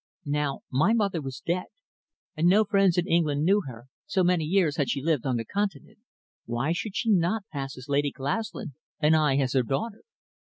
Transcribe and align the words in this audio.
Now 0.25 0.61
my 0.71 0.93
mother 0.93 1.21
was 1.21 1.43
dead, 1.45 1.65
and 2.35 2.47
no 2.47 2.63
friends 2.65 2.97
in 2.97 3.07
England 3.07 3.43
knew 3.45 3.61
her, 3.67 3.85
so 4.07 4.23
many 4.23 4.45
years 4.45 4.77
had 4.77 4.89
she 4.89 4.99
lived 5.03 5.27
on 5.27 5.35
the 5.37 5.45
Continent, 5.45 5.99
why 6.45 6.71
should 6.71 6.95
she 6.95 7.11
not 7.11 7.43
pass 7.53 7.77
as 7.77 7.87
Lady 7.87 8.09
Glaslyn 8.11 8.73
and 8.99 9.15
I 9.15 9.37
as 9.37 9.53
her 9.53 9.61
daughter? 9.61 10.01